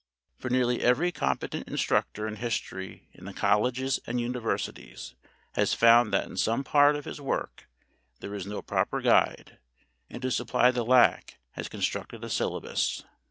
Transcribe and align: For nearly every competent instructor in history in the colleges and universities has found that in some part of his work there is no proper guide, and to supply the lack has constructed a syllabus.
For 0.39 0.49
nearly 0.49 0.81
every 0.81 1.11
competent 1.11 1.67
instructor 1.67 2.27
in 2.27 2.37
history 2.37 3.07
in 3.13 3.25
the 3.25 3.35
colleges 3.35 3.99
and 4.07 4.19
universities 4.19 5.13
has 5.53 5.75
found 5.75 6.11
that 6.11 6.25
in 6.25 6.37
some 6.37 6.63
part 6.63 6.95
of 6.95 7.05
his 7.05 7.21
work 7.21 7.67
there 8.19 8.33
is 8.33 8.47
no 8.47 8.63
proper 8.63 8.99
guide, 9.01 9.59
and 10.09 10.19
to 10.23 10.31
supply 10.31 10.71
the 10.71 10.83
lack 10.83 11.37
has 11.51 11.69
constructed 11.69 12.23
a 12.23 12.31
syllabus. 12.31 13.03